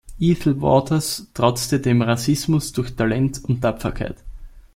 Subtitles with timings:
[0.19, 4.15] Ethel Waters trotzte dem Rassismus durch Talent und Tapferkeit.